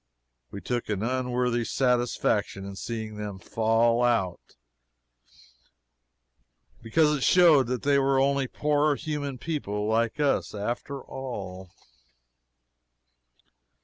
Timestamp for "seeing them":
2.75-3.37